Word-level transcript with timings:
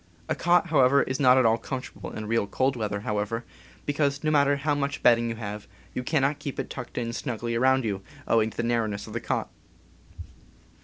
A 0.27 0.33
cot, 0.33 0.69
however, 0.69 1.03
is 1.03 1.19
not 1.19 1.37
at 1.37 1.45
all 1.45 1.59
comfort 1.59 1.93
able 1.95 2.11
in 2.13 2.25
real 2.25 2.47
cold 2.47 2.75
weather, 2.75 3.43
because, 3.85 4.23
no 4.23 4.31
matter 4.31 4.55
how 4.55 4.73
much 4.73 5.03
bedding 5.03 5.29
you 5.29 5.35
have, 5.35 5.67
you 5.93 6.01
cannot 6.01 6.39
keep 6.39 6.59
it 6.59 6.71
tucked 6.71 6.97
in 6.97 7.13
snugly 7.13 7.53
around 7.53 7.85
you, 7.85 8.01
owing 8.27 8.49
to 8.49 8.57
the 8.57 8.63
narrowness 8.63 9.05
of 9.05 9.13
the 9.13 9.21
cot. 9.21 9.51